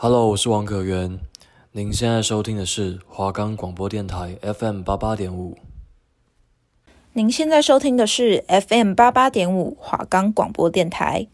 [0.00, 1.18] Hello，我是王可元。
[1.72, 5.58] 您现在收听的是华冈广播电台 FM 八八点五。
[7.14, 11.26] 您现在收听的是 FM 八八点五华冈广播电台。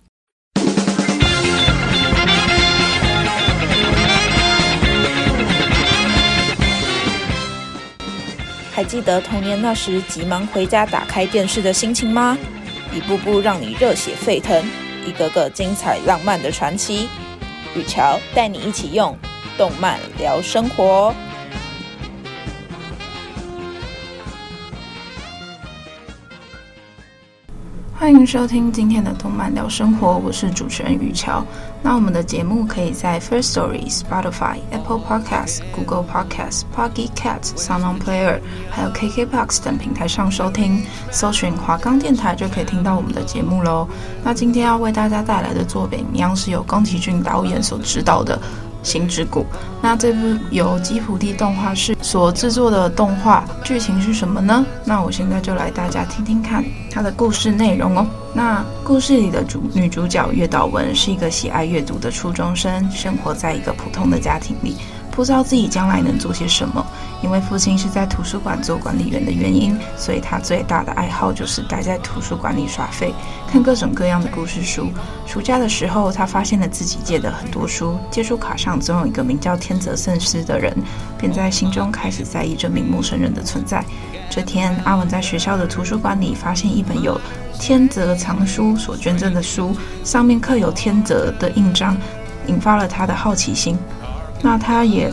[8.73, 12.39] 还记得童年那时急忙回家打开电视的心情吗？
[12.95, 14.67] 一步步让你热血沸腾，
[15.07, 17.11] 一个个精彩浪漫的传奇。
[17.75, 19.17] 雨乔带你一起用
[19.59, 21.15] 动漫聊生活。
[28.05, 31.43] 欢迎收听今天的动漫聊生活，我是主持人雨乔。
[31.83, 38.41] 那我们的节目可以在 First Story、Spotify、Apple Podcasts、Google Podcasts、Pocket Casts、SoundOn Player，
[38.71, 43.89] 还有 KKBox 等平台上收听，搜寻华冈电台就可以听到我们的节目喽。
[44.23, 48.39] 那今天要为大家带来的作品，一样是由宫崎骏导演所指导的。
[48.85, 49.45] 行之谷，
[49.83, 50.21] 那这部
[50.51, 54.65] 由吉卜力动画室所制作的动画剧情是什么呢？
[54.85, 58.07] 那我现在就来大家听听看它的故事内容哦。
[58.33, 64.77] 那故事里的主女主角月岛文是一个喜爱阅读的初中生，生活在一个普通的家庭里。
[65.11, 66.85] 不知道自己将来能做些什么，
[67.23, 73.15] 因为父亲是在图书馆做管理员的原因，所以他最大的爱好就是待在图书馆里耍废，
[73.51, 74.91] 看各种各样的故事书。
[75.27, 80.77] 暑假的时候，他发现了自己借的很多书，借书卡上总有一个名叫天泽圣司的人，
[81.19, 83.85] 便在心中开始在意这名陌生人的存在。
[84.29, 87.19] 这天，阿文在学校的图书馆里发现一本有
[87.59, 91.97] 天泽藏书所捐赠的书，上面刻有天泽的印章，
[92.49, 93.79] 引发了他的好奇心。
[94.43, 95.11] 那他也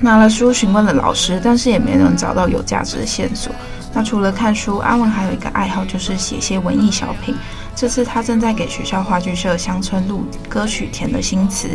[0.00, 3.52] 拿了书询问了老师，但是也没能找到有价值的线索。
[3.92, 7.34] 那除了看书，阿文还有一个爱好，就是写些文艺小品。
[7.74, 11.68] 这次他正在给学校话剧社乡村录歌曲填了新词，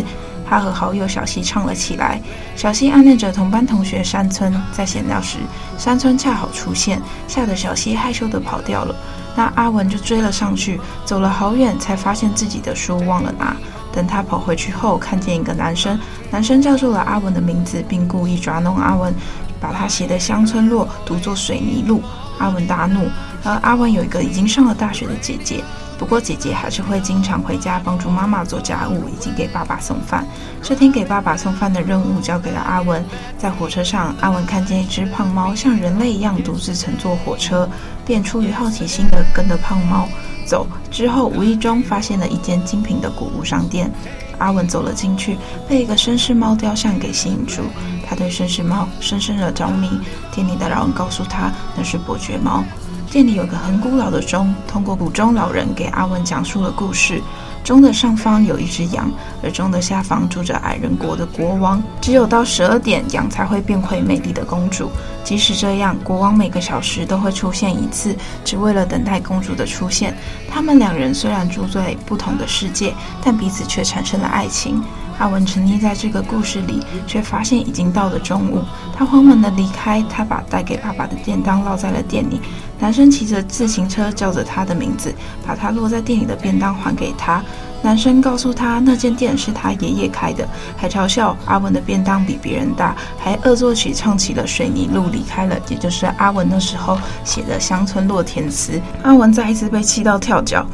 [0.47, 2.21] 他和好友小西唱了起来。
[2.55, 5.39] 小西暗恋着同班同学山村，在闲聊时，
[5.77, 8.95] 山村恰好出现，吓得小西害羞地跑掉了。
[9.35, 13.55] 那阿文就追了上去，走了好远，才发现自己的书忘了拿。
[13.91, 15.99] 等他跑回去后，看见一个男生，
[16.33, 19.13] 男生叫住了阿文的名字，并故意抓弄阿文，
[19.59, 22.01] 把他写的乡村落读作水泥路。
[22.39, 23.07] 阿文大怒。
[23.43, 25.63] 而阿文有一个已经上了大学的姐姐，
[25.99, 30.25] 不过姐姐还是会经常回家帮助妈妈做家务以及给爸爸送饭。
[30.59, 33.05] 这天给爸爸送饭的任务交给了阿文。
[33.37, 37.69] 在火车上，阿文看见一只胖猫像人类一样独自乘坐火车，
[38.03, 40.07] 便出于好奇心的跟着胖猫。
[40.47, 43.91] 走之后，无意中发现了一间精品的古物商店。
[44.37, 47.63] 阿文走了进去，被一个绅士猫雕像给吸引住。
[48.07, 49.89] 他对绅士猫深深的着迷。
[50.31, 52.63] 店里的老人告诉他，那是伯爵猫。
[53.09, 57.21] 店里有个很古老的钟，通过古钟老人给阿文讲述了故事。
[57.63, 59.09] 钟的上方有一只羊，
[59.41, 61.81] 而钟的下方住着矮人国的国王。
[62.01, 64.91] 只有到十二点，羊才会变回美丽的公主。
[65.23, 68.13] 即使这样，国王每个小时都会出现一次，
[68.43, 70.13] 只为了等待公主的出现。
[70.51, 74.83] 他们两人虽然住在不同的世界，但彼此却产生了爱情。
[75.17, 78.61] 阿文沉溺在这个故事里，却发现已经到了中午。
[78.95, 82.39] 他慌忙地离开，他把带给爸爸的便当落在了店里。
[82.79, 85.13] 男生骑着自行车叫着他的名字，
[85.45, 87.41] 把他落在店里的便当还给他。
[87.81, 90.47] 男生告诉他，那间店是他爷爷开的，
[90.77, 98.81] 还嘲笑阿文的便当比别人大，还恶作剧唱起了水泥路离开了，也就是阿文那时候写的乡村落填词。
[99.03, 100.65] 阿文再一次被气到跳脚。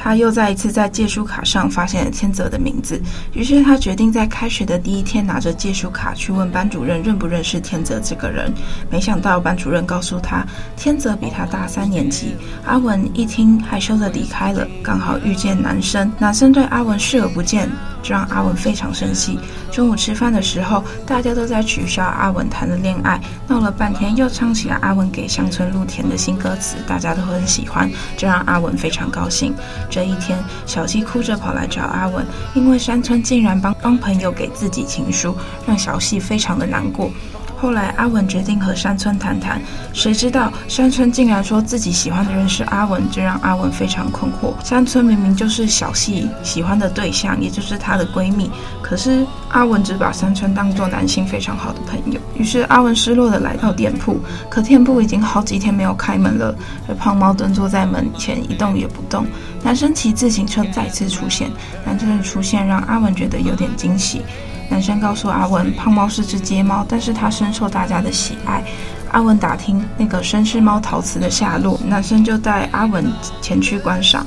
[0.00, 8.54] 他又再一次在借书卡上发现了天泽的名字，于是他决定在开学的第一天拿着借书卡去问班主任认不认识天泽这个人。
[8.88, 12.36] 没想到班主任告诉他，天泽比他大三年级。
[12.64, 14.66] 阿文一听，害羞地离开了。
[14.82, 17.68] 刚好遇见男生，男生对阿文视而不见，
[18.00, 19.38] 这让阿文非常生气。
[19.72, 29.52] 中午吃饭的时候，大家都在取笑阿文谈了恋爱，闹了半天又唱起了阿文给乡村路填的新歌词，大家都很喜欢，这让阿文非常高兴。
[29.90, 35.36] 这一天，小西哭着跑来找阿文，因为山村竟然帮帮朋友给自己情书，
[35.66, 37.10] 让小西非常的难过。
[37.60, 39.60] 后来，阿文决定和山村谈谈，
[39.92, 44.54] 谁知道山村竟然说自己喜欢的人是阿文，这让阿文非常困惑。
[44.64, 48.48] 山村明明就是小细喜欢的对象，也就是她的闺蜜，
[48.80, 52.20] 可是阿文只把山村当作男性非常好的朋友。
[52.36, 56.54] 于是阿文失落的来到店铺，可店铺已经好几天没有开门了，
[56.88, 59.26] 而胖猫蹲坐在门前一动也不动。
[59.64, 61.50] 男生骑自行车再次出现，
[61.84, 64.22] 男生的出现让阿文觉得有点惊喜。
[64.68, 68.62] 男生告诉阿文，胖猫是只街猫，但是它深受大家的喜爱。
[69.10, 73.10] 阿文打听那个绅士猫陶瓷的下落，男生就带阿文
[73.40, 74.26] 前去观赏，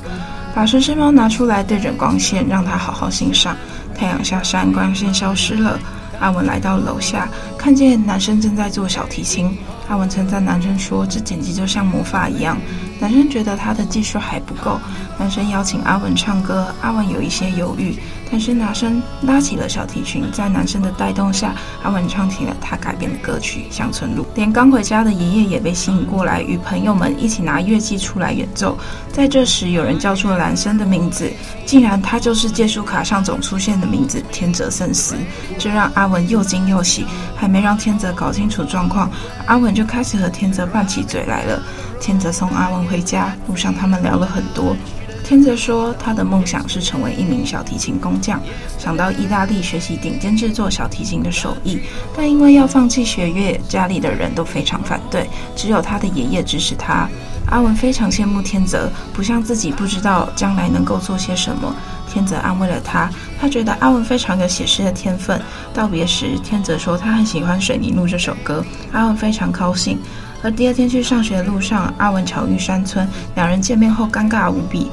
[0.56, 3.56] 把绅士猫拿出来对准光线，让它好好欣赏。
[3.96, 5.80] 太阳下山，光线消失了。
[6.20, 7.28] 阿文来到楼下，
[7.62, 9.56] 看见男生正在做小提琴。
[9.88, 12.58] 阿文称赞男生说：“这简直就像魔法一样。”
[13.00, 14.80] 男生觉得他的技术还不够。
[15.20, 17.96] 男生邀请阿文唱歌，阿文有一些犹豫。
[18.32, 21.54] 但是男生拉起了小提琴，在男生的带动下，
[21.84, 24.24] 阿文唱起了他改编的歌曲《乡村路》。
[24.36, 28.78] 连刚回家的爷爷也被吸引过来，与朋友们一起拿乐器出来演奏。
[29.12, 31.30] 在这时，有人叫出了男生的名字，
[31.66, 35.16] 竟然他就是借书卡上总出现的名字天泽圣司。
[35.60, 37.06] 这让阿文又惊又喜。
[37.36, 39.12] 还没让天泽搞清楚状况，
[39.46, 41.62] 阿文就开始和天泽拌起嘴来了。
[42.00, 44.76] 天泽送阿文回家，路上他们聊了很多。
[45.24, 48.42] 天泽说，他的梦想是成为一名小提琴工匠，
[48.78, 51.80] 想到意大利学习顶尖制作小提琴的手艺，
[52.18, 57.08] 但因为要放弃学业，家里的人都非常反对，只有他的爷爷支持他。
[57.50, 61.74] 阿文非常羡慕天泽，不像自己不知道将来能够做些什么。
[62.12, 63.10] 天泽安慰了他，
[63.40, 65.42] 他觉得阿文非常有写诗的天分。
[65.74, 69.98] 道别时，天泽说他很喜欢《水泥路》这首歌，阿文非常高兴。
[70.44, 74.92] 而第二天去上学的路上，阿文巧遇山村，两人见面后尴尬无比。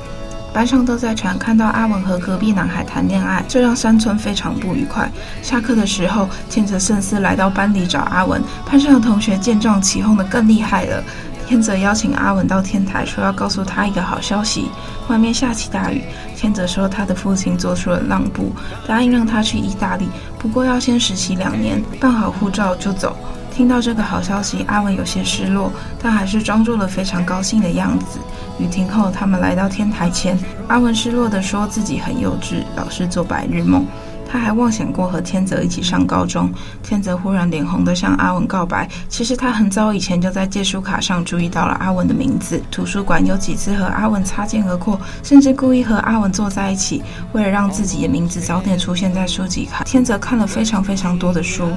[0.53, 5.11] 班上都在传看到阿文和隔壁男孩谈恋爱，这让山村非常不愉快。
[5.43, 11.03] 下课的时候，天泽圣司来到班里找阿文，班上的同学见状起哄得更厉害了。
[11.47, 14.71] 天泽邀请阿文到天台，说要告诉他一个好消息。
[15.09, 16.03] 外面下起大雨，
[16.38, 18.52] 天泽说他的父亲做出了让步，
[18.87, 20.08] 答应让他去意大利，
[20.38, 23.17] 不过要先实习两年，办好护照就走。
[23.52, 28.20] 听到这个好消息，阿文有些失落，但还是装作了非常高兴的样子。
[28.61, 30.38] 雨停后，他们来到天台前，
[30.69, 33.85] 阿文失落地说自己很幼稚，老是做白日梦。
[34.31, 36.53] 他还妄想过和天泽一起上高中。
[36.83, 42.63] 天泽忽然脸红地向阿文告白，其实他很早以前就在借书卡上注意到了阿文的名字。
[42.71, 47.03] 图书馆有几次和阿文擦肩而过，甚至故意和阿文坐在一起，
[47.33, 49.83] 为了让自己的名字早点出现在书籍卡。
[49.85, 51.69] 天泽看了非常非常多的书。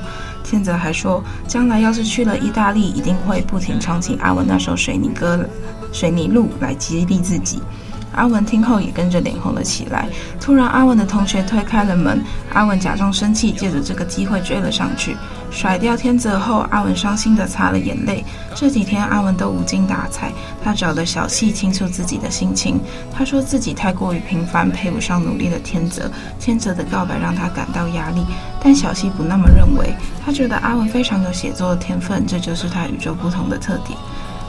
[0.44, 5.38] 天泽还说，将来要是去了意大利，一定会不停唱起阿文那首水泥歌
[5.98, 7.62] 《水泥路》来激励自己。
[8.14, 10.08] 阿文听后也跟着脸红了起来。
[10.40, 12.24] 突然，阿文的同学推开了门，
[12.54, 15.16] 阿文假装生气，借着这个机会追了上去。
[15.50, 18.24] 甩掉天泽后，阿文伤心地擦了眼泪。
[18.56, 20.32] 这几天，阿文都无精打采。
[20.64, 22.80] 他找了小溪倾诉自己的心情。
[23.14, 26.10] 他说自己太过于平凡，配不上努力的天泽。
[26.40, 28.26] 天泽的告白让他感到压力，
[28.64, 29.94] 但小溪不那么认为。
[30.24, 33.98] 他觉得阿文非常有写作的天分，这就是他与众不同的特点。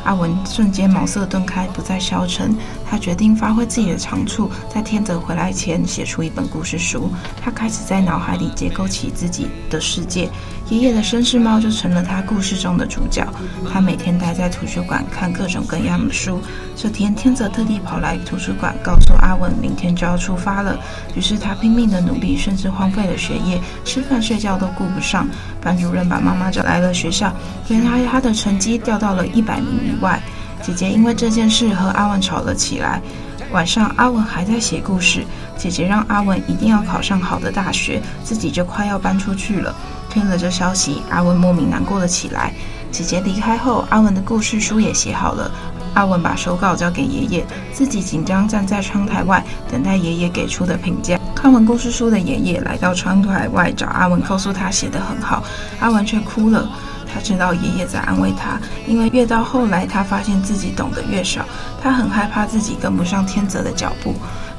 [0.05, 2.55] 阿文瞬间茅塞顿开，不再消沉。
[2.85, 7.11] 他决定发挥自己的长处，在天泽回来前写出一本故事书。
[7.41, 10.29] 他开始在脑海里结构起自己的世界。
[10.71, 13.27] 爷爷的绅士猫就成了他故事中的主角。
[13.71, 16.41] 他每天待在图书馆看各种各样的书。
[16.75, 20.79] 这天，天泽特地跑来图书馆，告诉阿文明天就要出发了。
[21.15, 25.29] 于是他拼命的努力，甚至荒废了学业，吃饭睡觉都顾不上。
[25.61, 27.33] 班主任把妈妈找来了学校，
[27.69, 30.21] 原来他的成绩掉到了一百名以外。
[30.63, 33.03] 姐姐因为这件事和阿文吵了起来。
[33.51, 35.25] 晚上，阿文还在写故事。
[35.59, 39.75] 姐姐让阿文一定要考上好的大学，自己就快要搬出去了。
[40.13, 42.53] 听了这消息，阿文莫名难过了起来。
[42.91, 45.51] 姐姐离开后，阿文的故事书也写好了。
[45.95, 51.19] 阿文把手稿交给爷爷，自己紧张站在窗台外，等待爷爷给出的评价。
[51.35, 55.43] 看完故事书的爷爷来到窗台外找阿文，告诉他写得很好。
[55.81, 56.69] 阿文却哭了。
[57.15, 61.45] 他知道爷爷在安慰他，因为越到后来，他发现自己懂得越少。
[61.83, 64.15] 他很害怕自己跟不上天泽的脚步。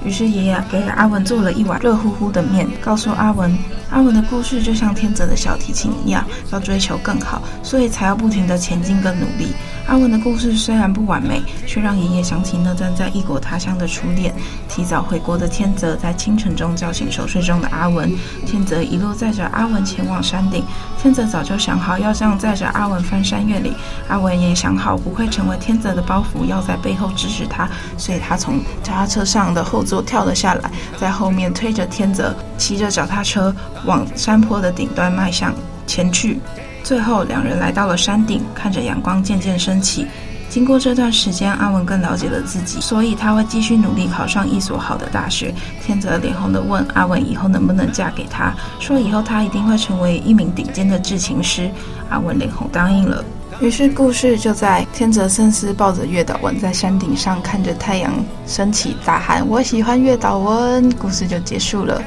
[0.05, 3.57] 于是爷爷给阿文做了一碗热乎乎的面，告诉阿文，
[3.89, 9.53] 阿文的故事就像天泽的小提琴一样，要追求更好，所以才要不停的前进跟努力。
[9.93, 14.33] 阿文的故事虽然不完美，却让爷爷想起那站在异国他乡的初恋。
[14.67, 18.11] 提早回国的天泽在清晨中叫醒熟睡中的阿文，
[18.43, 20.65] 天泽一路载着阿文前往山顶。
[20.99, 23.71] 天泽早就想好要这样载着阿文翻山越岭，
[24.07, 30.01] 阿文也想好不会成为天泽的包袱，要在背后支持他，所以他从脚踏车上的后座。
[30.01, 35.53] 跳了下来，在后面推着天泽，骑着脚踏车往山坡的顶端迈向
[35.85, 36.39] 前去。
[36.83, 40.05] 最后，两人来到了山顶，看着阳光渐渐升起。
[40.49, 45.51] 经过这段时间，阿文更了解了自己，所以他会继续努力考上一所好的大学。
[45.83, 51.71] 天泽脸红地问阿文以后能不能嫁给他，说以后他一定会成为一名顶尖的制琴师。
[52.09, 53.23] 阿文脸红答应了。
[53.59, 58.11] 于是，故事就在天泽圣司抱着月岛文在山顶上看着太阳
[58.45, 62.01] 升起，大喊“我喜欢月岛文”，故事就结束了。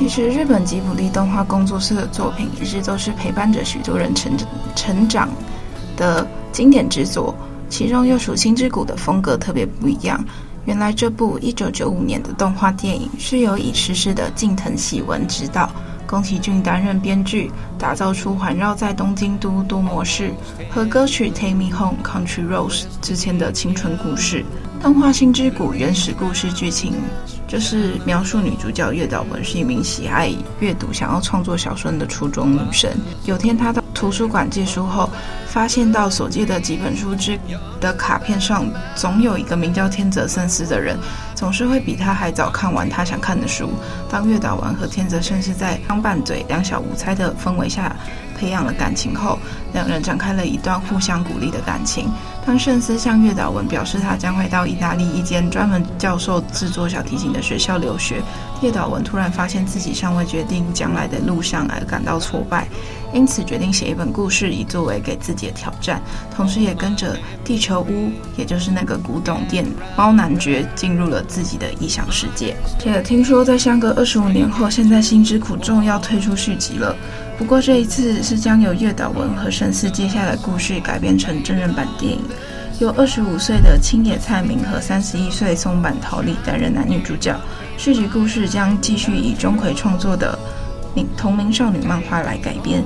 [0.00, 4.32] 其实，日本吉卜力动画工作室的作品一直都是陪伴着许多人成
[4.74, 5.28] 成长
[5.94, 7.34] 的经典之作，
[7.68, 10.24] 其中又属《星之谷》的风格特别不一样。
[10.64, 15.70] 原来这部一九九五年的动画电影是由已逝世的近藤喜文执导，
[16.06, 20.32] 宫崎骏担任编剧，打造出环绕在东京都多模式
[20.70, 24.46] 和歌曲《Take Me Home Country Roads》之间的青春故事。
[24.80, 26.94] 动画《星之谷》原始故事剧情
[27.50, 32.88] 就是描述女主角月岛文是一名喜爱阅读、想要创作小说的初中女生。
[33.24, 35.10] 有天，她到图书馆借书后，
[35.48, 37.36] 发现到所借的几本书之
[37.80, 38.64] 的卡片上，
[38.94, 40.96] 总有一个名叫天泽圣司的人，
[41.34, 43.72] 总是会比她还早看完她想看的书。
[44.08, 47.96] 当月岛文和天泽圣司在相伴嘴、两小无猜的氛围下
[48.40, 49.38] 培养了感情后，
[49.74, 52.08] 两人展开了一段互相鼓励的感情。
[52.46, 58.22] 当圣斯向月岛文表示他将会到意大利一间专门教授制作小提琴的学校留学，
[58.62, 62.66] 月岛文突然发现自己尚未决定将来的路上而感到挫败，
[63.12, 66.00] 因此决定写一本故事以作为给自己的挑战，
[66.34, 69.62] 同时也跟着地球屋，也就是那个古董店
[69.94, 72.56] 猫男爵进入了自己的异想世界。
[72.78, 76.96] 且听说在相隔二十五年后，现在心之苦终于要推出续集了。
[77.38, 82.20] 不过这一次是将由月岛文和圣司接下来的故事改编成真人版电影，
[82.78, 87.36] 由二十五岁的青野菜明和三十一岁松坂桃李担任男女主角。
[87.76, 90.38] 续集故事将继续以钟馗创作的
[90.94, 92.84] 名同名少女漫画来改编，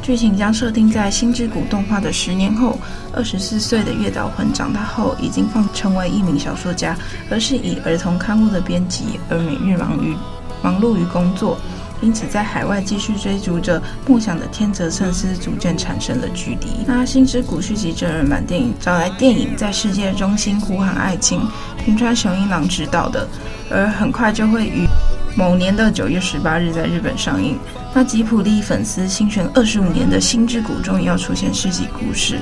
[0.00, 2.78] 剧情将设定在星之谷动画的十年后，
[3.12, 6.96] 二十四岁的月岛文长大后已经放成为一名小说家，
[7.30, 10.16] 而是以儿童刊物的编辑而每日忙于
[10.62, 11.58] 忙碌于工作。
[12.02, 16.84] 因此，在海外继续追逐着梦想的天泽圣司逐渐产生了距离。
[16.86, 21.40] 那《心之谷》续集真人版电影找来电影在世界中心呼喊爱情，
[21.84, 23.26] 平川雄一郎执导的，
[23.70, 24.86] 而很快就会于
[25.34, 27.58] 某年的九月十八日在日本上映。
[27.94, 32.38] 那吉卜力粉丝心悬二十五年的《心之谷》终于要出现续集故事。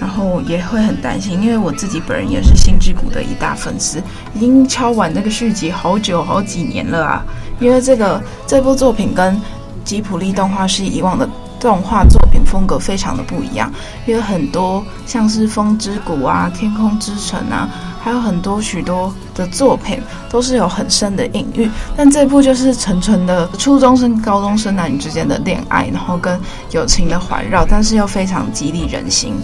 [0.00, 4.02] 然后也会很担心，因为我自己本人也是《心之谷》的一大粉丝，
[4.34, 7.24] 已经敲完那个续集好久好几年了啊！
[7.60, 9.40] 因为这个这部作品跟
[9.84, 11.28] 吉卜力动画是以往的
[11.60, 13.72] 动画作品风格非常的不一样，
[14.06, 17.68] 因为很多像是《风之谷》啊、《天空之城》啊，
[18.02, 26.38] 还有很多许多的作品都是有很深的隐喻，但这部就是纯纯的初中生、高中生男女之间的恋爱，然后跟
[26.72, 29.34] 友情的环绕，但是又非常激励人心。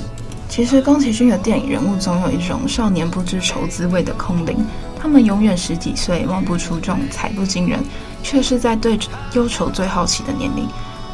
[0.51, 4.67] 其实宫崎骏的电影人物总有一种少年不知愁滋味的空灵，
[5.01, 7.79] 他们永远十几岁，貌不出众，才不惊人，
[8.21, 8.99] 却是在对
[9.35, 10.67] 忧愁最好奇的年龄，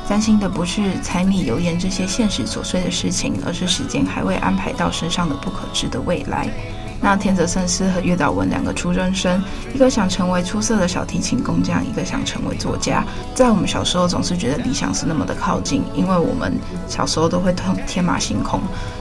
[0.09, 6.49] 担心的不是柴米油盐这些现实琐碎的事情，而是时间还未安排到身上的不可知的未来。
[7.01, 9.43] 那天泽圣司和月岛文两个初中生，
[9.75, 13.05] 一个想成为出色的小提琴工匠，一个想成为作家。
[13.35, 18.61] 在我们小时候，总是觉得理想是那么的靠近，因为我们小时候都会通天马行空。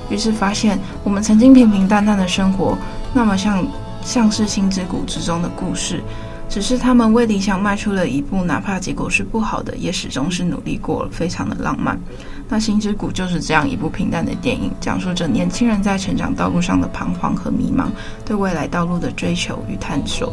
[0.10, 2.78] 于是发现，我们曾经平平淡淡的生活，
[3.14, 3.66] 那么像
[4.04, 6.04] 像是心之谷之中的故事。
[6.48, 12.00] 只是他们为理想迈出了一步，哪怕结果是不好的，也始终是努力过了，非常的浪漫。
[12.48, 17.88] 那《心之谷》就是这样一部平淡的电影，讲述着年轻人在成长道路上的彷徨和迷茫，
[18.24, 20.32] 对未来道路的追求与探索。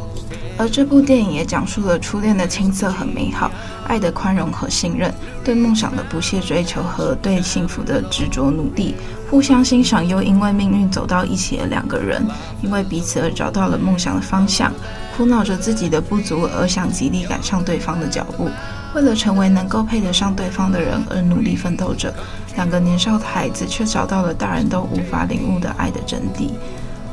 [0.59, 3.51] 而这部电影也讲述了初恋的青涩和美好，
[3.89, 8.95] 爱的宽容和信任，对梦想的不懈追求和对幸福的执着努力，
[9.31, 12.23] 互相欣赏又因为命运走到一起的两个人，
[12.61, 14.71] 因为彼此而找到了梦想的方向，
[15.17, 18.51] 苦恼着自己的不足而想极力赶上对方的脚步。
[18.95, 22.13] 为了成为能够配得上对方的人而努力奋斗着，
[22.57, 26.51] 两个年少的孩子却找到了大人都无法领悟的爱的真谛。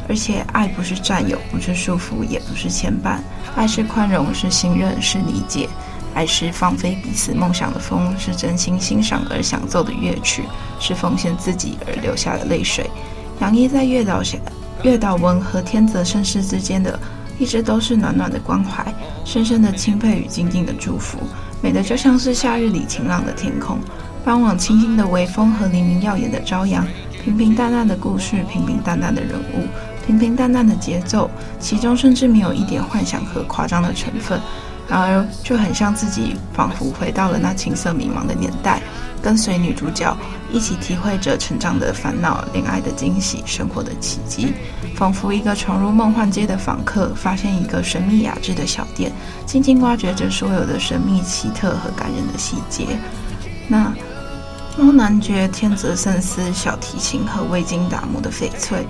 [0.10, 3.20] 而且，爱不是占有，不是束缚，也不是牵绊，
[3.56, 5.70] 爱是宽容，是信任，是理解。
[6.16, 10.44] 爱是放飞彼此梦想的风，是真心欣赏而享奏的乐曲，
[10.80, 12.90] 是奉献自己而流下的泪水。
[13.40, 14.38] 洋溢在月岛下、
[14.82, 17.00] 月岛文和天泽盛世之间的，
[17.38, 18.92] 一直都是暖暖的关怀，
[19.24, 21.20] 深深的钦佩与静静的祝福。
[21.62, 23.78] 美的就像是夏日里晴朗的天空，
[24.24, 26.86] 傍晚清新的微风和黎明耀眼的朝阳，
[27.24, 29.68] 平平淡淡的故事，平平淡淡的人物，
[30.06, 34.40] 平平淡淡的节奏，其中甚至没有一点幻想和夸张的成分，
[34.88, 38.82] 然而就很像自己仿佛回到了那青涩迷茫的年代，
[39.22, 40.16] 跟随女主角
[40.52, 44.54] 一起体会着成长的烦恼、恋爱的惊喜、生活的奇迹。
[44.96, 49.10] 仿佛一个闯入梦幻街的访客，发现一个神秘雅致的小店，
[49.46, 52.86] 静静挖掘着所有的神秘、奇特和感人的细节。
[53.68, 53.94] 那
[54.78, 58.86] 猫男爵、天泽圣司、小提琴和未经打磨的翡翠，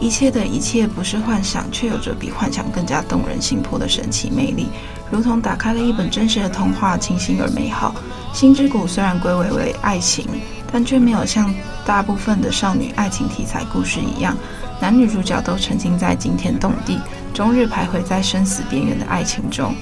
[0.00, 4.66] 一切的一切不是幻想，却有着比幻想更加动人心魄的神奇魅力，
[5.08, 7.94] 如同打开了一本真实的童话，清新而美好。
[8.34, 10.26] 星之谷虽然归为为爱情，
[10.72, 11.54] 但却没有像
[11.86, 14.36] 大部分的少女爱情题材故事一样。
[14.80, 16.98] 男女主角都沉浸在惊天动地、
[17.32, 19.72] 终日徘徊在生死边缘的爱情中。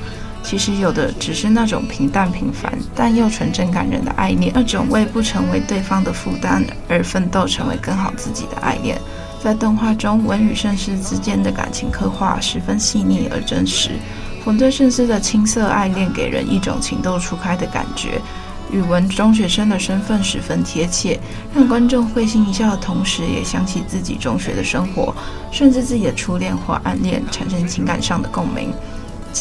[0.42, 9.00] 其实有的只是那种平淡平凡但又纯真感人的爱恋，那种为不成为对方的负担而奋斗，成为更好自己的爱恋。
[9.42, 13.92] 在动画中，文与圣司之间的感情刻画十分细腻而真实。
[14.44, 18.20] 文对圣司的青涩爱恋给人一种情窦初开的感觉，
[18.72, 21.20] 与文中学生的身份十分贴切，
[21.54, 25.14] 让观众会心一笑的同时，也想起自己中学的生活，
[25.52, 28.72] 甚至自己的初恋或暗恋，产生情感上的共鸣。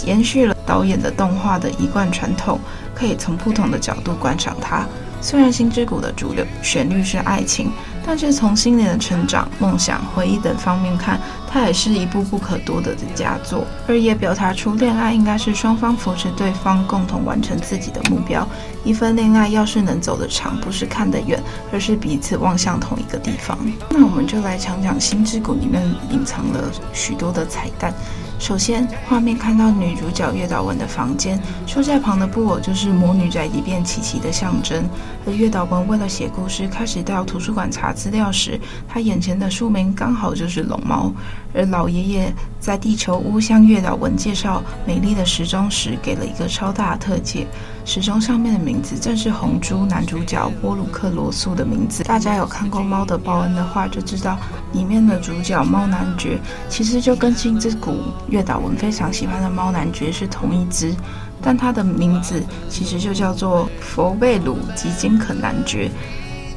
[0.05, 2.59] 延续了导演的动画的一贯传统，
[2.93, 4.85] 可以从不同的角度观赏它。
[5.21, 7.71] 虽然《心之谷》的主流旋律是爱情，
[8.05, 11.19] 但是从心灵的成长、梦想、回忆等方面看，
[11.51, 13.65] 它也是一部不可多得的佳作。
[13.87, 18.47] 二也表达出恋爱应该是双方扶持对方，共同完成自己的目标。
[18.85, 21.37] 一份恋爱要是能走得长，不是看得远，
[21.71, 23.57] 而是彼此望向同一个地方。
[23.89, 27.93] 那我们就来讲讲《心之谷》里面隐藏了许多的彩蛋。
[28.41, 34.83] 首先，画面看到女主角月岛文的房间，书架旁的布偶就是魔女宅急便琪琪的象征。
[35.27, 41.13] 而月岛文为了写故事，开始到图书馆查资料时，他眼前的书名刚好就是龙猫。
[41.53, 47.47] 而老爷爷在地球屋向月岛文介绍美丽的时钟时，给了一个超大的特写，
[47.83, 52.03] 时钟上面的名字正是红珠男主角波鲁克罗素的名字。
[52.03, 54.37] 大家有看过《猫的报恩》的话，就知道
[54.73, 56.39] 里面的主角猫男爵
[56.69, 57.97] 其实就跟心之谷
[58.29, 60.95] 月岛文非常喜欢的猫男爵是同一只，
[61.41, 65.89] 但他的名字其实就叫做佛贝鲁吉金肯男爵。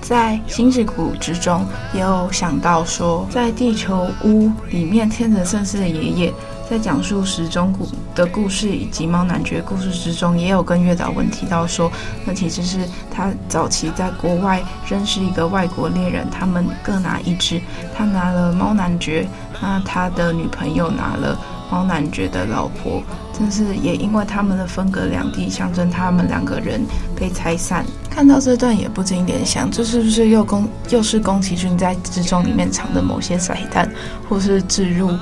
[0.06, 6.32] 在心之谷之中，也有想到说，在地球屋里面，天泽圣司的爷爷
[6.68, 11.90] 在讲述时钟谷的故事以及猫男爵故事之中，也有跟月岛文提到说，
[12.26, 17.58] 那其实是他早期在国外认识一个外国恋人，他们各拿一只，
[17.96, 19.26] 他拿了猫男爵，
[19.62, 21.38] 那他的女朋友拿了
[21.70, 23.02] 猫男爵的老婆。
[23.37, 26.82] 但是也因为他们的分隔两地，象征他们两个人
[27.16, 27.84] 被拆散。
[28.14, 33.91] 看到这段也不禁联想，这是不是又宫又是宫崎骏在之中里面藏的某些彩蛋，
[34.28, 35.10] 或是置入《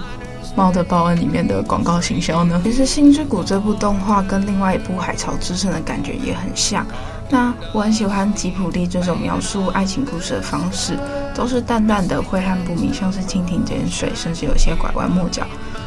[0.54, 2.60] 猫的报恩》里面的广告行销呢？
[2.62, 6.86] 其实《星之谷》这部动画跟另外一部《海潮之声》的感觉也很像。
[7.30, 10.92] 那我很喜欢吉卜力这种描述爱情故事的方式，
[11.34, 15.46] 都是淡淡的晦暗不明，像是蜻蜓点水，甚至有些拐弯抹角。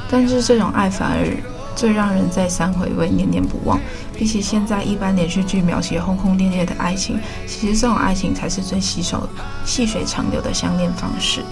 [0.09, 1.54] 但是这种爱反而。
[1.75, 3.79] 最让人再三回味、念念不忘。
[4.17, 9.27] 比起现在一般连续剧描写轰轰烈烈的爱情，其实这种爱情才是最稀少、
[9.65, 11.43] 细水长流的相恋方式。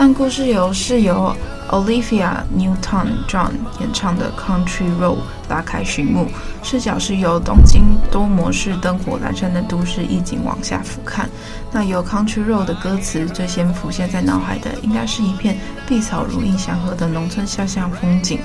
[0.00, 1.34] 但故事由是由
[1.70, 5.16] Olivia Newton-John 演唱的《Country Road》
[5.48, 6.28] 拉开序幕，
[6.62, 11.24] 视角是由东京多模式灯火阑珊的都市意境往下俯瞰。
[11.72, 18.38] 那由《Country Road》的歌词最先浮现在脑海的，应该是一片碧草如茵、祥和的农村小巷风景。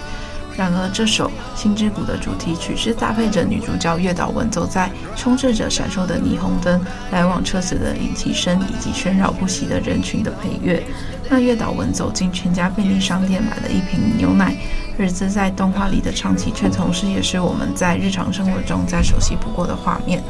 [0.56, 1.28] 然而，这首
[1.60, 6.80] 《心之谷》的主题曲是搭配着女主角月岛文走在充斥着闪烁的霓虹灯、
[7.12, 10.84] 来往车子的引擎声以及喧扰不息的人群的配乐。
[11.28, 14.56] 那月岛文走进全家便利商店买了一瓶牛奶，
[14.96, 20.22] 日子在动画里的场景却同时也是我们在日常生活中再熟悉不过的画面。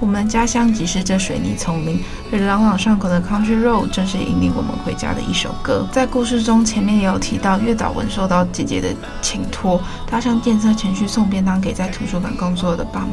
[0.00, 2.00] 我们家乡即是这水泥丛林，
[2.32, 5.86] 而朗朗上口的《Country Road》正是引领我们回家的一首歌。
[5.90, 8.88] 在故事中，前面也有提到，月岛文受到姐姐的
[9.20, 13.04] 请托，搭上电车前去送便当给在图书馆工作的爸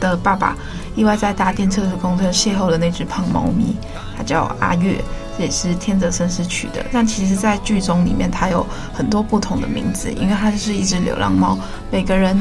[0.00, 0.56] 的爸爸。
[0.96, 3.76] 意外在搭电车的公车邂逅了那只胖猫咪，
[4.16, 5.00] 它叫阿月，
[5.38, 6.84] 这也是天泽圣司取的。
[6.92, 11.56] 但其实，在剧中里面，它有很多不同的名字，因为它就是一只流浪猫，
[11.88, 12.36] 每个人。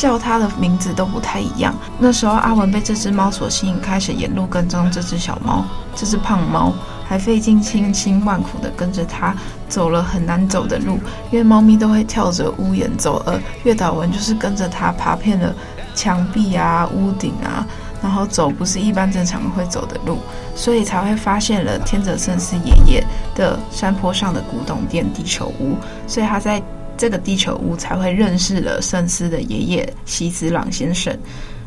[0.00, 1.74] 叫他的名字都不太一样。
[1.98, 5.62] 那时候阿文被这只猫所吸引，开始沿路跟踪这只小猫。
[5.94, 6.72] 这只胖猫
[7.06, 9.34] 还费尽千辛万苦地跟着他
[9.68, 10.98] 走了很难走的路，
[11.30, 15.54] 因为猫咪都会跳着屋檐走，而月岛文就是跟着他爬遍了
[15.94, 17.66] 墙壁啊、屋顶啊，
[18.02, 20.16] 然后走不是一般正常会走的路，
[20.56, 25.76] 所以才会发现了天泽圣司爷爷的山坡上的古董店地球屋。
[26.06, 26.62] 所以他在。
[27.00, 31.18] 这个地球屋才会认识了圣司的爷爷西斯朗先生。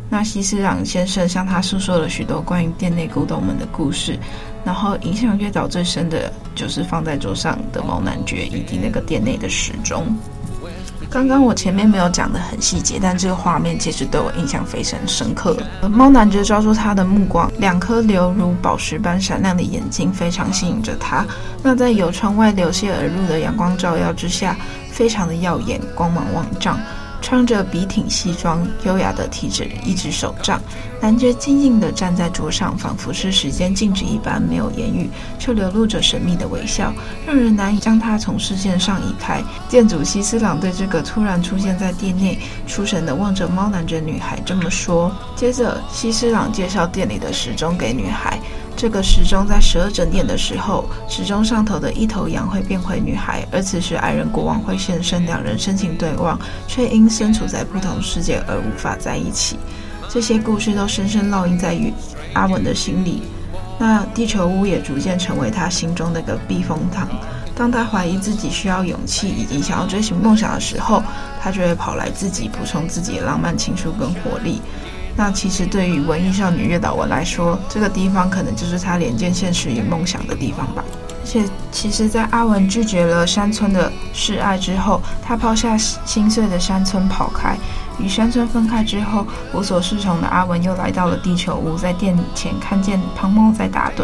[0.07, 4.15] 那西斯朗先生向他诉说了许多关于店内古董们的故事。
[4.63, 10.05] 然后影响月岛最深的就是放在桌上的猫男爵以及那个店内的时钟。
[11.09, 15.57] 刚刚我前面没有讲得很细节，但这个画面其实对我印象非常深刻。
[15.89, 21.25] 猫男爵抓住他的目光，两颗流如宝石般闪亮的眼睛非常吸引着他。
[21.61, 24.57] 那在由窗外流泻而入的阳光照耀之下，
[24.93, 26.79] 非常的耀眼，光芒万丈。
[27.19, 30.61] 穿着笔挺西装，优雅的提着一只手杖，
[30.99, 36.93] 男爵静静地站在桌上，仿佛是时间静止一般，没有言语，却流露着神秘的微笑，
[37.25, 39.41] 让人难以将他从视线上移开。
[39.69, 45.09] 店主西斯朗对这个突然出现在店内、出神的望着猫男爵女孩这么说。
[45.33, 48.37] 接着，西斯朗介绍店里的时钟给女孩。
[48.75, 59.57] 这个时钟在十二整点的时候，时钟上头的一头羊会变回女孩，而此时爱人国王会现身，两人深情对望，却因身处在不同世界而无法在一起。
[60.09, 61.93] 这些故事都深深烙印在与
[62.33, 63.23] 阿文的心里。
[63.79, 67.07] 那地球屋也逐渐成为他心中那个避风塘。
[67.55, 71.01] 当他怀疑自己需要勇气以及想要追寻梦想的时候，
[71.41, 74.61] 他就会跑来自己补充自己的浪漫情书跟活力。
[75.15, 80.83] 那其实对于文艺少女月岛文来说，这个地方可能就是她连接现实与梦想的地方吧。
[81.23, 87.57] 而且，其实，在阿文拒绝了山村的示爱之后，他抛下心碎的山村跑开。
[87.97, 94.03] 与山村分开之后，无所适从的阿文又来到了地球屋，在店前看见胖猫在打盹。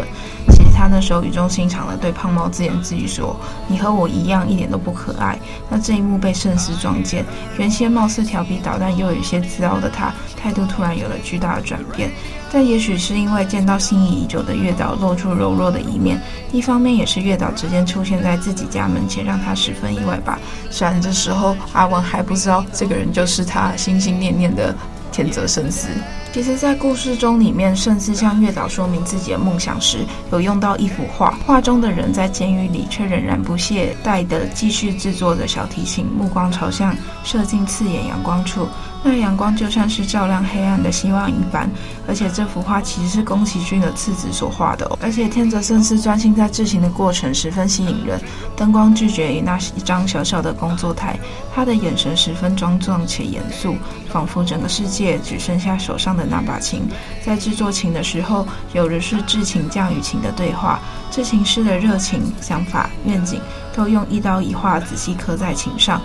[0.80, 3.38] 他那时候语重心长地对胖猫自言自语说
[3.68, 5.38] ：“你和我一样，一点都不可爱。”
[5.68, 7.22] 那这一幕被圣司撞见，
[7.58, 12.10] 原先貌似调皮捣蛋又有一些自傲的他，态度突然有了巨大的转变。
[12.50, 16.18] 但也许是因为见到心仪已久的月岛露出柔弱的一面，
[16.50, 20.38] 一方面也是月岛直接出现在自己家门前，让他十分意外吧。
[20.70, 24.74] 虽然这时候阿文还不知道这个人就是他心心念念的
[25.12, 25.88] 天泽圣司。
[26.32, 38.68] 其实，在故事中里面，甚至向月岛说明自己的梦想时，有用到一幅画，画中的人在监狱里，却仍然不懈怠地继续制作着小提琴，目光朝向射进刺眼阳光处。
[39.02, 41.70] 那阳光就像是照亮黑暗的希望一般，
[42.06, 44.98] 而且这幅画其实是宫崎骏的次子所画的哦。
[45.00, 48.20] 而且天泽圣司专心在制琴的过程十分吸引人，
[48.54, 51.18] 灯光拒绝于那一张小小的工作台，
[51.54, 53.74] 他的眼神十分庄重且严肃，
[54.10, 56.82] 仿佛整个世界只剩下手上的那把琴。
[57.24, 60.78] 在制作琴的时候，有的是制琴匠与琴的对话，
[61.10, 63.40] 制琴师的热情、想法、愿景，
[63.74, 65.98] 都用一刀一画仔细刻在琴上。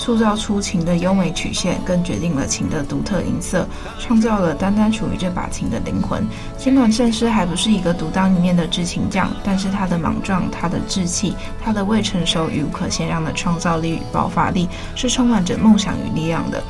[0.00, 6.26] 塑造出琴的优美曲线，更决定了琴的独特音色，创造了单单属于这把琴的灵魂。
[6.56, 16.62] 尽管圣师还不是一个独当一面的制琴匠，但是他的莽撞、他的志气、他的未成熟与无可限量的创造力与爆发力，是充满着梦想与力量的。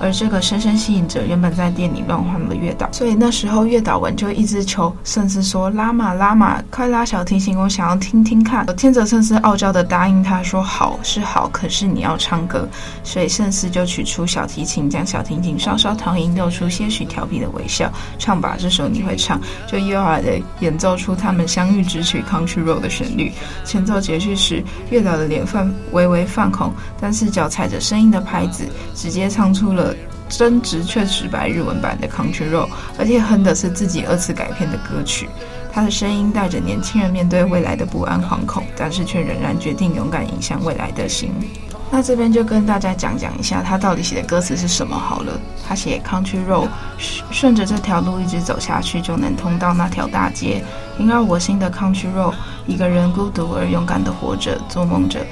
[0.00, 12.66] 而这个深深吸引着原本在店里乱晃的月岛，所以那时候月岛文就一直求圣司说：“拉玛拉玛，快拉小提琴，我想要听听看。”天泽圣司傲娇的答应他说：“好是好，可是你要唱歌。”
[13.04, 19.38] 所以圣司就取出小提琴，将小提琴稍稍调音，露出些许调皮的微笑，唱吧，这首你会唱。
[19.66, 23.30] 就优雅的演奏出他们相遇之曲《Country Road》的旋律。
[23.66, 29.89] 前奏结束时，月岛的脸泛微微泛红，但是脚踩着声音的拍子，直接唱出了。
[30.30, 32.66] 真直却直白日文版的《Country Road》，
[32.98, 35.28] 而且哼的是自己二次改编的歌曲。
[35.72, 41.30] 他的声音带着年轻人面对未来的不安惶恐，但是却仍然决定勇敢迎向未来的心。
[41.92, 45.32] 那这边就跟大家讲讲一下，他到底写的歌词是什么好了。
[45.66, 46.66] 他写《Country Road》，
[47.32, 50.62] 顺着这条路一直走下去，就能通到那条大街。
[50.98, 52.34] 萦绕我心的 Country Road，
[52.66, 55.26] 一个人孤独而勇敢地活着，做梦着，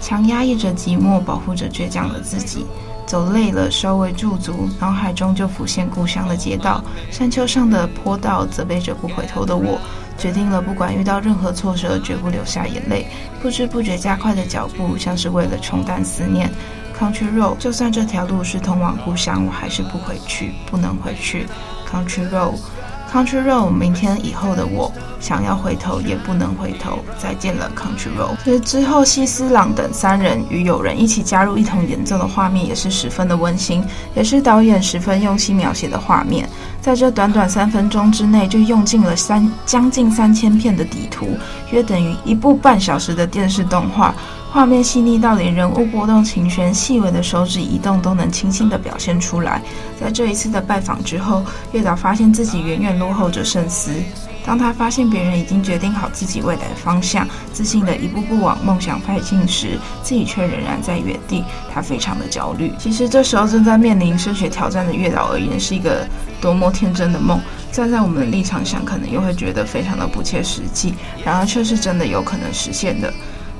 [0.00, 2.66] 强压抑着寂寞，保护着倔强的自己。
[3.06, 9.78] 走累了，稍微驻足，脑海中就浮现故乡的街道，山丘上的坡道，责备着不回头的我，
[10.18, 13.06] 决定了不管遇到任何挫折，绝不流下眼泪，
[13.40, 16.50] 不知不觉加快的脚步，像是为了冲淡思念。
[16.98, 21.46] Country Road，就算这条路是通往故乡，我还是不回去，不能回去。
[21.88, 22.58] Country Road。
[23.12, 28.60] Country Road，明天以后的我想要回头也不能回头，再见了，Country Road。
[28.60, 33.82] 之后，西斯朗等三人与友人一起加入一同演奏的画面也是十分的温馨，
[34.14, 36.48] 也是导演十分用心描写的画面。
[36.80, 41.28] 在这短短三分钟之内，就用尽了三将近三千片的底图，
[41.70, 44.14] 约等于一部半小时的电视动画。
[44.56, 49.60] 画面细腻到连人物波动、琴弦细微的手指移动都能清晰的表现出来。
[50.00, 53.92] 在这一次的拜访之后，月岛发现自己远远落后着圣司。
[54.46, 62.72] 当他发现别人已经决定好自己未来的方向，自信地一步步往梦想迈进时，自己却仍然在原地，他非常的焦虑。
[62.78, 66.08] 其实这时候正在面临升学挑战的月岛而言，是一个
[66.40, 67.38] 多么天真的梦。
[67.70, 73.12] 站在我们的立场想，可能又会觉得非常的不切实际，然而却是真的有可能实现的。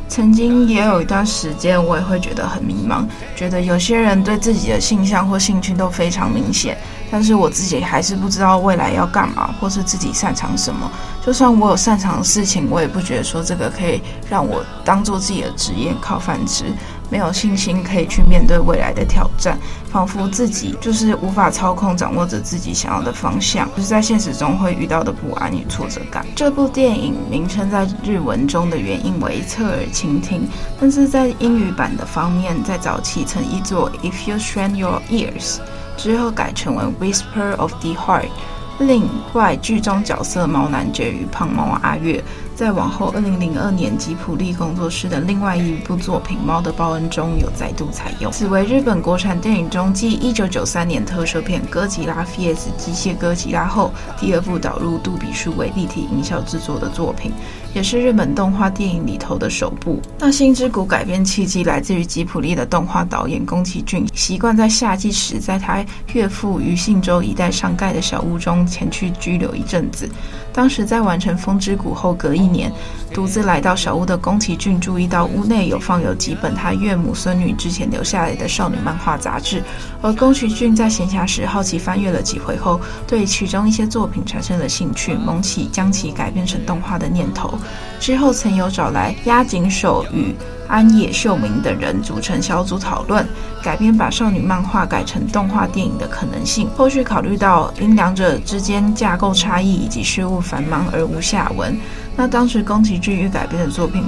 [0.08, 6.78] 曾经也有一段时间，我也会觉得很迷茫，觉得有些人对自己的性向或兴趣都非常明显，
[7.10, 10.90] 但是我自己还是不知道未来要干嘛，或是自己擅长什么。
[11.24, 16.66] 就算我有擅长的事情，我也不觉得说这个可以让我当做自己的职业靠饭吃。
[17.10, 19.58] 没有信心可以去面对未来的挑战，
[19.90, 26.26] 仿佛自己就是无法操控、掌握着自己想要的方向，就是在现实中会遇到的不安与挫折感。
[26.34, 30.48] 这部电影名称在日文中的原因为“侧耳倾听”，
[30.80, 35.58] 但是在英语版的方面，在早期曾译作 “If You Strain Your Ears”，
[35.96, 38.30] 之后改成为 “Whisper of the Heart”。
[38.78, 42.22] 另外，剧中角色毛男爵与胖猫阿月。
[42.54, 48.32] 在往后，二零零二年吉普力工作室的另外一部作品《猫的报恩》中有再度采用。
[48.32, 57.30] 此为日本国产电影中继一九九三年特摄片《哥吉拉 vs 机械哥吉拉》后第二部导入杜比数位立体音效制作的作品，
[57.76, 60.00] 也是日本动画电影里头的首部。
[60.18, 65.84] 那《星之谷》改编契机来自于吉卜力的动画导演宫崎骏习惯在夏季时在他
[66.14, 70.08] 岳父于信州一带上盖的小屋中前去居留一阵子。
[70.54, 72.72] 当时在完成《风之谷》后隔一年，
[73.12, 79.62] 独自来到小屋的宫崎骏注意到屋内有放有几本他岳母孙女之前留下来的少女漫画杂志，
[80.00, 87.52] 而宫崎骏在闲暇时好奇翻阅了几回后，对其中一些作品产生了兴趣，萌起将其改编成动画的念头。
[87.98, 90.34] 之后曾有找来押井守与
[90.68, 93.26] 安野秀明等人组成小组讨论
[93.62, 96.68] 改编，把少女漫画改成动画电影的可能性。
[96.76, 101.76] 后续考虑到因两者之间架构差异以及事务繁忙而无下文。
[102.16, 104.04] 那当时宫崎骏欲改编的作品。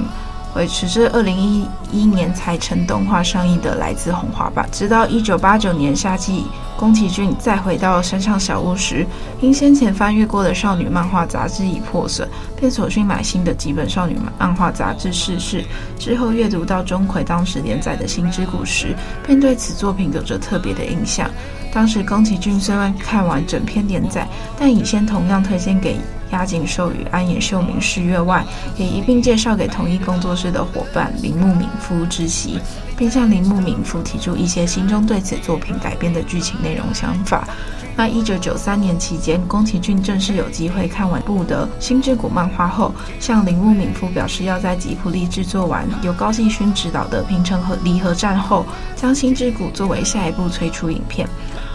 [0.59, 9.07] 维持至二零一一年才成动画上映的《来自红花坂》，直到一九八九年夏季，宫崎骏再回到山上小屋时，
[9.41, 15.65] 因先前翻阅过的少女漫画杂志已破损，便索性买新的几本少女漫画杂志试试。
[15.97, 21.31] 之后阅读到钟馗当时连载的《心之谷》时，便对此作品有着特别的印象。
[21.73, 24.27] 当时宫崎骏虽未看完整篇连载，
[24.59, 26.01] 但已先同样推荐给。
[26.31, 28.45] 押井守与安野秀明试阅外，
[28.77, 32.59] 也一并介绍给同一工作室的伙伴铃木敏夫知悉，
[32.97, 37.49] 并向铃木敏夫提出一些心中对此作品改编的剧情内容想法。
[37.97, 48.65] 那一九九三年期间，宫崎骏正式有机会看完部的《心之谷》漫画后，向铃木敏夫表示要在吉卜力制作完由高继勋执导的《平成和离合战》后，
[48.95, 51.29] 将《心之谷》作为下一部推出影片。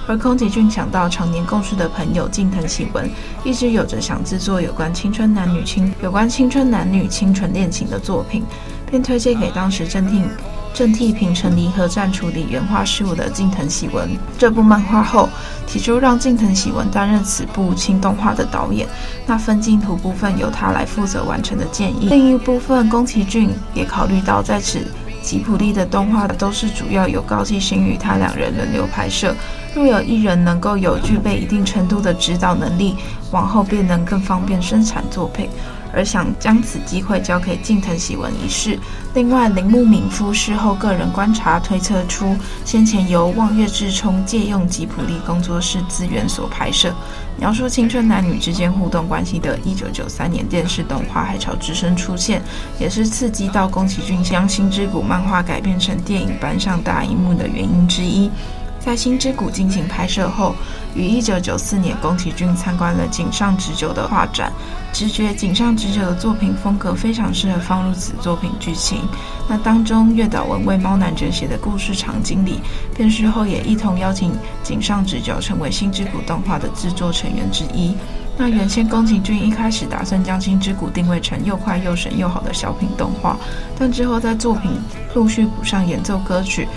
[0.07, 3.09] 而宫崎骏想到常年共事的朋友近藤喜文
[3.43, 8.43] 一直有着想制作有关青春男女青有关青春男女清纯恋情的作品，
[8.89, 10.21] 便推荐给当时正替
[10.73, 15.29] 正替平成离合站处理原画事务的近藤喜文这部漫画后，
[15.67, 18.87] 提出让近藤喜文担任此部轻动画的导演，
[19.25, 22.07] 那分镜图部分由他来负责完成的建议。
[22.09, 24.79] 另一部分宫崎骏也考虑到在此
[25.23, 29.33] 吉普力的动画都是主要由高继星与他两人轮流拍摄。
[29.73, 32.95] 若有一人能够有具备一定程度的指导能力，
[33.31, 35.49] 往后便能更方便生产作品，
[35.93, 38.77] 而想将此机会交给近藤喜文一事。
[39.13, 46.91] 另外，铃木敏夫事后个人观察推测出，先前由望月志充借用吉卜力工作室资源所拍摄，
[47.37, 52.41] 描述青春男女之间互动关系的1993年电视动画《海潮之声》出现，
[52.79, 58.31] 也是刺激到宫崎骏将《星之谷》漫画改编成电影搬上大荧幕的原因之一。
[58.79, 60.55] 在《星之谷》进行拍摄后，
[60.93, 64.51] 于一九九四年，宫崎骏参观了井上直久的画展，
[64.93, 68.99] 直觉井上直久的作品风格非常适合放入此作品剧情。
[69.49, 72.59] 那当中，月岛文为猫男爵写的故事场景里，
[72.95, 77.95] 便是后也一同邀请井上直久成为《心之谷》动画的制作成员之一。
[78.37, 83.35] 那原先宫崎骏一开始打算将《心之谷》定位成又快又神又好的小品动画，
[83.77, 84.71] 但之后在作品
[85.15, 86.67] 陆续补上演奏歌曲。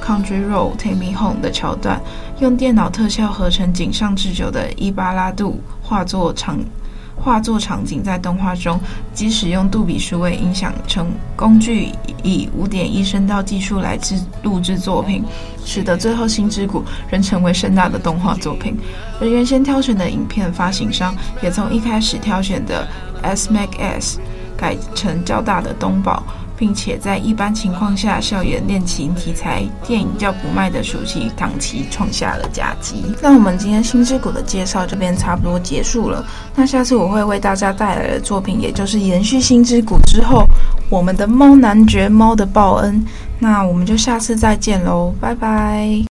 [0.00, 1.98] Country Road Take Me Home 的桥段，
[2.38, 6.58] 用电脑特效合成井上智久的伊巴拉杜画作场
[7.24, 8.78] 画作场景，在动画中
[9.14, 11.88] 即使用杜比数位音响成工具，
[12.22, 15.24] 以五点一声道技术来制录制作品，
[15.64, 18.76] 使得最后《星之谷》仍成为盛大的动画作品。
[19.20, 22.86] 而原先挑选的影片发行商，也从一开始挑选的
[23.22, 24.20] S Mac S
[24.54, 26.22] 改成较大的东宝。
[26.56, 33.02] 并且在一般情况下，校园恋情题材电影叫不卖的暑期档期创下了佳绩。
[33.20, 36.24] 那我们今天《星之谷》的介绍这边差不多结束了。
[36.54, 40.44] 那下次我会为大家带来的作品，也就是延续《星之谷》之后，
[40.88, 43.04] 我们的猫男爵猫的报恩。
[43.38, 46.02] 那我们就下次再见喽，拜拜。